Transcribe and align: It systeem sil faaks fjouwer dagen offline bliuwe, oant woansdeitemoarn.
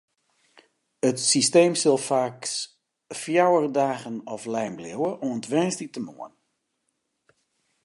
It 1.07 1.17
systeem 1.31 1.73
sil 1.81 1.99
faaks 2.09 2.53
fjouwer 3.21 3.65
dagen 3.79 4.17
offline 4.35 4.75
bliuwe, 4.79 5.11
oant 5.27 5.49
woansdeitemoarn. 5.51 6.35